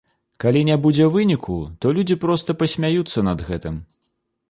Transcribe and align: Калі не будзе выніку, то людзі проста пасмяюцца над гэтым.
Калі 0.43 0.63
не 0.69 0.77
будзе 0.85 1.09
выніку, 1.17 1.59
то 1.81 1.93
людзі 1.99 2.19
проста 2.25 2.59
пасмяюцца 2.65 3.29
над 3.33 3.49
гэтым. 3.53 3.83